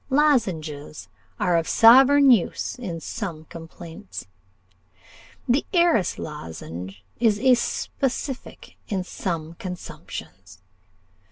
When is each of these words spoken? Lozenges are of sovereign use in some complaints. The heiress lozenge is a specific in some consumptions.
Lozenges 0.09 1.09
are 1.39 1.55
of 1.57 1.67
sovereign 1.67 2.31
use 2.31 2.73
in 2.79 2.99
some 2.99 3.45
complaints. 3.45 4.25
The 5.47 5.63
heiress 5.73 6.17
lozenge 6.17 7.03
is 7.19 7.37
a 7.39 7.53
specific 7.53 8.77
in 8.87 9.03
some 9.03 9.53
consumptions. 9.59 10.57